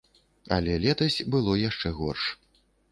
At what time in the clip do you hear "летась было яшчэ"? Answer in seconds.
0.85-1.95